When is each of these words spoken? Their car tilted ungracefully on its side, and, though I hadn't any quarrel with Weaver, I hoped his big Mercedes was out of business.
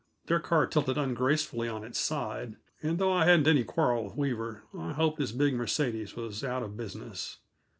Their 0.25 0.39
car 0.39 0.65
tilted 0.65 0.97
ungracefully 0.97 1.67
on 1.69 1.83
its 1.83 1.99
side, 1.99 2.55
and, 2.81 2.97
though 2.97 3.11
I 3.13 3.25
hadn't 3.25 3.47
any 3.47 3.63
quarrel 3.63 4.05
with 4.05 4.15
Weaver, 4.15 4.63
I 4.75 4.93
hoped 4.93 5.19
his 5.19 5.31
big 5.31 5.53
Mercedes 5.53 6.15
was 6.15 6.43
out 6.43 6.63
of 6.63 6.75
business. 6.75 7.37